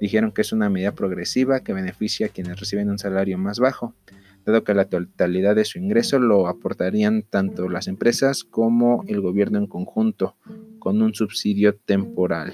Dijeron 0.00 0.32
que 0.32 0.40
es 0.40 0.52
una 0.52 0.70
medida 0.70 0.92
progresiva 0.92 1.60
que 1.60 1.74
beneficia 1.74 2.26
a 2.26 2.30
quienes 2.30 2.58
reciben 2.58 2.88
un 2.88 2.98
salario 2.98 3.36
más 3.36 3.58
bajo, 3.58 3.94
dado 4.44 4.64
que 4.64 4.74
la 4.74 4.86
totalidad 4.86 5.56
de 5.56 5.64
su 5.64 5.78
ingreso 5.78 6.18
lo 6.18 6.46
aportarían 6.48 7.22
tanto 7.22 7.68
las 7.68 7.88
empresas 7.88 8.44
como 8.44 9.04
el 9.06 9.20
gobierno 9.20 9.58
en 9.58 9.66
conjunto, 9.66 10.36
con 10.78 11.02
un 11.02 11.14
subsidio 11.14 11.76
temporal. 11.76 12.52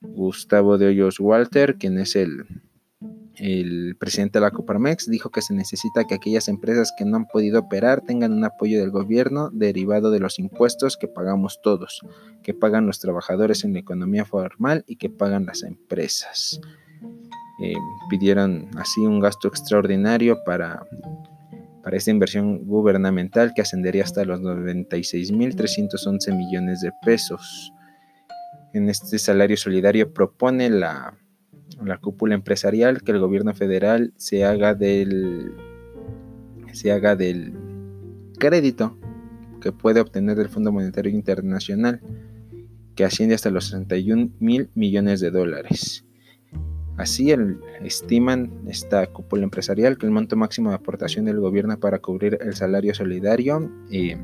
Gustavo 0.00 0.78
de 0.78 0.88
Hoyos 0.88 1.18
Walter, 1.18 1.76
quien 1.76 1.98
es 1.98 2.14
el, 2.16 2.44
el 3.36 3.96
presidente 3.96 4.38
de 4.38 4.44
la 4.44 4.50
Coparmex, 4.50 5.08
dijo 5.08 5.30
que 5.30 5.42
se 5.42 5.54
necesita 5.54 6.04
que 6.04 6.14
aquellas 6.14 6.48
empresas 6.48 6.92
que 6.96 7.04
no 7.04 7.16
han 7.16 7.26
podido 7.26 7.60
operar 7.60 8.02
tengan 8.02 8.32
un 8.32 8.44
apoyo 8.44 8.78
del 8.80 8.90
gobierno 8.90 9.50
derivado 9.50 10.10
de 10.10 10.20
los 10.20 10.38
impuestos 10.38 10.96
que 10.96 11.08
pagamos 11.08 11.60
todos, 11.62 12.00
que 12.42 12.54
pagan 12.54 12.86
los 12.86 13.00
trabajadores 13.00 13.64
en 13.64 13.72
la 13.72 13.80
economía 13.80 14.24
formal 14.24 14.84
y 14.86 14.96
que 14.96 15.10
pagan 15.10 15.46
las 15.46 15.62
empresas. 15.62 16.60
Eh, 17.62 17.74
pidieron 18.10 18.68
así 18.76 19.00
un 19.00 19.20
gasto 19.20 19.48
extraordinario 19.48 20.42
para, 20.44 20.84
para 21.82 21.96
esta 21.96 22.10
inversión 22.10 22.64
gubernamental 22.66 23.52
que 23.54 23.62
ascendería 23.62 24.02
hasta 24.02 24.24
los 24.24 24.40
96.311 24.40 26.36
millones 26.36 26.80
de 26.80 26.90
pesos 27.04 27.72
en 28.74 28.88
este 28.88 29.18
salario 29.18 29.56
solidario 29.56 30.12
propone 30.12 30.68
la, 30.68 31.16
cúpula 32.00 32.34
empresarial 32.34 33.02
que 33.02 33.12
el 33.12 33.20
gobierno 33.20 33.54
federal 33.54 34.12
se 34.16 34.44
haga 34.44 34.74
del 34.74 35.52
se 36.72 36.90
haga 36.90 37.14
del 37.14 37.54
crédito 38.38 38.98
que 39.60 39.70
puede 39.70 40.00
obtener 40.00 40.36
del 40.36 40.48
Fondo 40.48 40.72
Monetario 40.72 41.12
Internacional 41.12 42.00
que 42.96 43.04
asciende 43.04 43.36
hasta 43.36 43.50
los 43.50 43.66
61 43.66 44.30
mil 44.40 44.70
millones 44.74 45.20
de 45.20 45.30
dólares. 45.30 46.04
Así 46.96 47.34
estiman 47.82 48.52
esta 48.68 49.06
cúpula 49.08 49.42
empresarial 49.42 49.98
que 49.98 50.06
el 50.06 50.12
monto 50.12 50.36
máximo 50.36 50.70
de 50.70 50.76
aportación 50.76 51.24
del 51.24 51.40
gobierno 51.40 51.78
para 51.80 51.98
cubrir 51.98 52.38
el 52.40 52.54
salario 52.54 52.94
solidario 52.94 53.68
eh, 53.90 54.16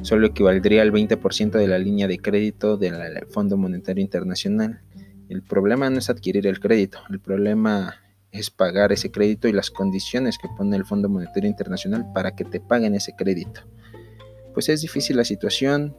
solo 0.00 0.28
equivaldría 0.28 0.80
al 0.80 0.92
20% 0.92 1.50
de 1.50 1.68
la 1.68 1.78
línea 1.78 2.08
de 2.08 2.18
crédito 2.18 2.78
del 2.78 2.94
Fondo 3.28 3.58
Monetario 3.58 4.02
Internacional. 4.02 4.80
El 5.28 5.42
problema 5.42 5.90
no 5.90 5.98
es 5.98 6.08
adquirir 6.08 6.46
el 6.46 6.58
crédito, 6.58 7.00
el 7.10 7.20
problema 7.20 7.96
es 8.30 8.50
pagar 8.50 8.92
ese 8.92 9.10
crédito 9.10 9.48
y 9.48 9.52
las 9.52 9.70
condiciones 9.70 10.38
que 10.38 10.48
pone 10.56 10.76
el 10.76 10.84
Fondo 10.84 11.08
Monetario 11.08 11.50
Internacional 11.50 12.06
para 12.14 12.34
que 12.34 12.44
te 12.44 12.60
paguen 12.60 12.94
ese 12.94 13.14
crédito. 13.14 13.62
Pues 14.54 14.70
es 14.70 14.80
difícil 14.80 15.16
la 15.16 15.24
situación, 15.24 15.94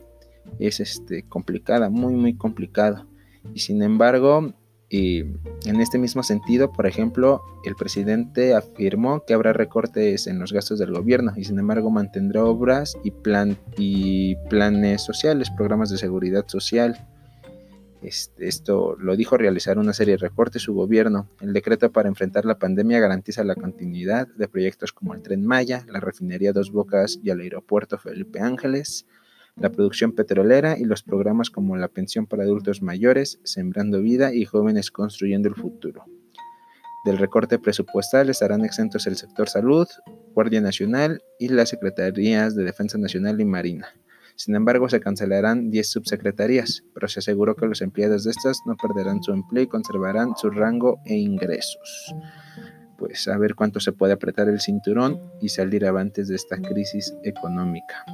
es 0.57 0.79
este, 0.79 1.23
complicada, 1.23 1.89
muy 1.89 2.15
muy 2.15 2.35
complicada. 2.35 3.05
Y 3.53 3.59
sin 3.59 3.83
embargo, 3.83 4.53
Y 4.89 5.19
en 5.65 5.81
este 5.81 5.97
mismo 5.97 6.23
sentido, 6.23 6.71
por 6.71 6.87
ejemplo, 6.87 7.41
el 7.65 7.75
presidente 7.75 8.55
afirmó 8.55 9.25
que 9.25 9.33
habrá 9.33 9.51
recortes 9.51 10.27
en 10.27 10.39
los 10.39 10.53
gastos 10.53 10.79
del 10.79 10.93
gobierno 10.93 11.33
y 11.35 11.43
sin 11.43 11.59
embargo 11.59 11.89
mantendrá 11.89 12.45
obras 12.45 12.97
y, 13.03 13.11
plan, 13.11 13.57
y 13.77 14.35
planes 14.49 15.03
sociales, 15.03 15.51
programas 15.51 15.89
de 15.89 15.97
seguridad 15.97 16.45
social. 16.47 17.05
Este, 18.01 18.47
esto 18.47 18.95
lo 18.97 19.17
dijo 19.17 19.37
realizar 19.37 19.77
una 19.77 19.91
serie 19.91 20.13
de 20.13 20.19
recortes 20.19 20.61
su 20.61 20.73
gobierno. 20.73 21.27
El 21.41 21.51
decreto 21.51 21.91
para 21.91 22.07
enfrentar 22.07 22.45
la 22.45 22.59
pandemia 22.59 22.99
garantiza 22.99 23.43
la 23.43 23.55
continuidad 23.55 24.27
de 24.27 24.47
proyectos 24.47 24.93
como 24.93 25.13
el 25.13 25.21
Tren 25.21 25.45
Maya, 25.45 25.83
la 25.89 25.99
refinería 25.99 26.53
Dos 26.53 26.71
Bocas 26.71 27.19
y 27.21 27.31
el 27.31 27.41
aeropuerto 27.41 27.97
Felipe 27.97 28.39
Ángeles, 28.39 29.05
la 29.59 29.71
producción 29.71 30.11
petrolera 30.11 30.77
y 30.77 30.85
los 30.85 31.03
programas 31.03 31.49
como 31.49 31.75
la 31.77 31.87
pensión 31.87 32.27
para 32.27 32.43
adultos 32.43 32.81
mayores, 32.81 33.39
Sembrando 33.43 34.01
Vida 34.01 34.33
y 34.33 34.45
Jóvenes 34.45 34.91
Construyendo 34.91 35.49
el 35.49 35.55
Futuro. 35.55 36.05
Del 37.05 37.17
recorte 37.17 37.57
presupuestal 37.57 38.29
estarán 38.29 38.65
exentos 38.65 39.07
el 39.07 39.15
sector 39.15 39.49
salud, 39.49 39.87
Guardia 40.33 40.61
Nacional 40.61 41.21
y 41.39 41.47
las 41.47 41.69
Secretarías 41.69 42.55
de 42.55 42.63
Defensa 42.63 42.97
Nacional 42.97 43.39
y 43.39 43.45
Marina. 43.45 43.87
Sin 44.35 44.55
embargo, 44.55 44.87
se 44.87 44.99
cancelarán 44.99 45.71
10 45.71 45.89
subsecretarías, 45.89 46.83
pero 46.93 47.07
se 47.07 47.19
aseguró 47.19 47.55
que 47.55 47.65
los 47.65 47.81
empleados 47.81 48.23
de 48.23 48.31
estas 48.31 48.61
no 48.67 48.75
perderán 48.75 49.23
su 49.23 49.31
empleo 49.31 49.63
y 49.63 49.67
conservarán 49.67 50.35
su 50.35 50.51
rango 50.51 50.99
e 51.05 51.15
ingresos. 51.15 52.13
Pues 52.99 53.27
a 53.27 53.37
ver 53.37 53.55
cuánto 53.55 53.79
se 53.79 53.93
puede 53.93 54.13
apretar 54.13 54.47
el 54.47 54.59
cinturón 54.59 55.19
y 55.41 55.49
salir 55.49 55.85
avantes 55.85 56.27
de 56.27 56.35
esta 56.35 56.57
crisis 56.57 57.15
económica. 57.23 58.05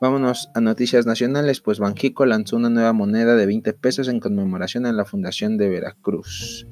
Vámonos 0.00 0.48
a 0.54 0.62
noticias 0.62 1.04
nacionales, 1.04 1.60
pues 1.60 1.78
Banjico 1.78 2.24
lanzó 2.24 2.56
una 2.56 2.70
nueva 2.70 2.94
moneda 2.94 3.36
de 3.36 3.44
20 3.44 3.74
pesos 3.74 4.08
en 4.08 4.18
conmemoración 4.18 4.86
a 4.86 4.92
la 4.92 5.04
fundación 5.04 5.58
de 5.58 5.68
Veracruz. 5.68 6.66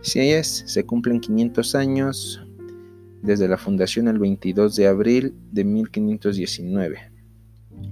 Si 0.00 0.18
es, 0.18 0.64
se 0.66 0.84
cumplen 0.84 1.20
500 1.20 1.76
años 1.76 2.44
desde 3.22 3.46
la 3.46 3.56
fundación 3.56 4.08
el 4.08 4.18
22 4.18 4.74
de 4.74 4.88
abril 4.88 5.36
de 5.52 5.62
1519. 5.62 7.12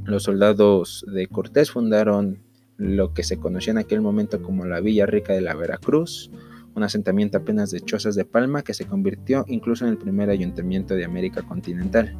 Los 0.07 0.25
soldados 0.25 1.07
de 1.07 1.29
Cortés 1.29 1.71
fundaron 1.71 2.43
lo 2.77 3.15
que 3.15 3.23
se 3.23 3.37
conoció 3.37 3.71
en 3.71 3.79
aquel 3.79 4.01
momento 4.01 4.43
como 4.43 4.65
la 4.65 4.81
Villa 4.81 5.07
Rica 5.07 5.33
de 5.35 5.41
la 5.41 5.55
Veracruz, 5.55 6.33
un 6.75 6.83
asentamiento 6.83 7.39
apenas 7.39 7.71
de 7.71 7.81
chozas 7.81 8.17
de 8.17 8.25
palma 8.25 8.63
que 8.63 8.75
se 8.75 8.87
convirtió 8.87 9.45
incluso 9.47 9.85
en 9.85 9.93
el 9.93 9.99
primer 9.99 10.31
ayuntamiento 10.31 10.97
de 10.97 11.05
América 11.05 11.43
continental. 11.43 12.17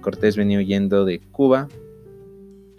Cortés 0.00 0.36
venía 0.36 0.58
huyendo 0.58 1.04
de 1.04 1.20
Cuba 1.20 1.68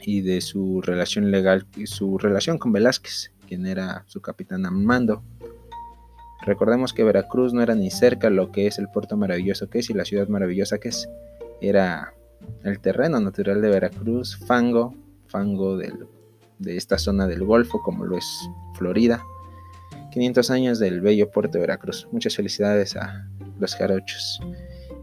y 0.01 0.21
de 0.21 0.41
su 0.41 0.81
relación 0.81 1.29
legal 1.29 1.67
y 1.75 1.87
su 1.87 2.17
relación 2.17 2.57
con 2.57 2.71
Velázquez, 2.71 3.31
quien 3.47 3.65
era 3.65 4.03
su 4.07 4.21
capitán 4.21 4.65
Amando. 4.65 5.23
Recordemos 6.43 6.93
que 6.93 7.03
Veracruz 7.03 7.53
no 7.53 7.61
era 7.61 7.75
ni 7.75 7.91
cerca 7.91 8.29
lo 8.29 8.51
que 8.51 8.65
es 8.67 8.79
el 8.79 8.87
puerto 8.87 9.15
maravilloso 9.17 9.69
que 9.69 9.79
es 9.79 9.89
y 9.89 9.93
la 9.93 10.05
ciudad 10.05 10.27
maravillosa 10.27 10.79
que 10.79 10.89
es. 10.89 11.07
Era 11.61 12.13
el 12.63 12.79
terreno 12.79 13.19
natural 13.19 13.61
de 13.61 13.69
Veracruz, 13.69 14.37
fango, 14.47 14.95
fango 15.27 15.77
de 15.77 15.91
esta 16.65 16.97
zona 16.97 17.27
del 17.27 17.43
Golfo, 17.43 17.81
como 17.83 18.05
lo 18.05 18.17
es 18.17 18.49
Florida. 18.75 19.23
500 20.11 20.49
años 20.49 20.79
del 20.79 21.01
bello 21.01 21.29
puerto 21.29 21.53
de 21.53 21.61
Veracruz. 21.61 22.07
Muchas 22.11 22.35
felicidades 22.35 22.95
a 22.95 23.27
los 23.59 23.75
jarochos. 23.75 24.41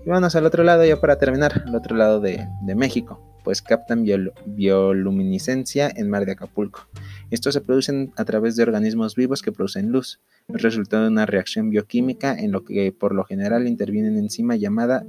Y 0.05 0.11
vamos 0.11 0.35
al 0.37 0.47
otro 0.47 0.65
lado, 0.65 0.85
ya 0.85 1.01
para 1.01 1.19
terminar, 1.19 1.65
al 1.67 1.75
otro 1.75 1.97
lado 1.97 2.21
de, 2.21 2.47
México, 2.77 3.21
pues 3.45 3.63
captan 3.63 4.05
bioluminiscencia 4.47 5.91
en 5.95 6.09
mar 6.09 6.25
de 6.25 6.33
Acapulco. 6.33 6.89
Estos 7.31 7.55
se 7.55 7.61
producen 7.61 8.13
a 8.17 8.25
través 8.25 8.57
de 8.57 8.63
organismos 8.63 9.15
vivos 9.15 9.43
que 9.43 9.53
producen 9.53 9.91
luz, 9.91 10.21
el 10.49 10.61
resultado 10.61 11.03
de 11.05 11.11
una 11.11 11.27
reacción 11.27 11.71
bioquímica 11.71 12.35
en 12.35 12.53
lo 12.53 12.65
que 12.65 12.93
por 12.93 13.15
lo 13.15 13.25
general 13.25 13.67
interviene 13.67 14.11
una 14.11 14.21
enzima 14.21 14.57
llamada 14.57 15.05